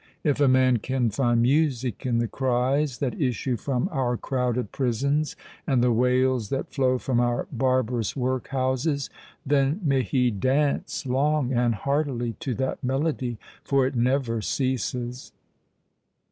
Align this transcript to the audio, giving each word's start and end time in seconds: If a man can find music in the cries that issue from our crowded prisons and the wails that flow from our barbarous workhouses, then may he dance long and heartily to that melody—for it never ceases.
If 0.23 0.39
a 0.39 0.47
man 0.47 0.77
can 0.77 1.11
find 1.11 1.43
music 1.43 2.07
in 2.07 2.17
the 2.17 2.27
cries 2.27 2.97
that 2.97 3.21
issue 3.21 3.55
from 3.55 3.87
our 3.91 4.17
crowded 4.17 4.71
prisons 4.71 5.35
and 5.67 5.83
the 5.83 5.91
wails 5.91 6.49
that 6.49 6.71
flow 6.73 6.97
from 6.97 7.19
our 7.19 7.45
barbarous 7.51 8.15
workhouses, 8.15 9.11
then 9.45 9.79
may 9.83 10.01
he 10.01 10.31
dance 10.31 11.05
long 11.05 11.53
and 11.53 11.75
heartily 11.75 12.33
to 12.39 12.55
that 12.55 12.83
melody—for 12.83 13.85
it 13.85 13.93
never 13.95 14.41
ceases. 14.41 15.33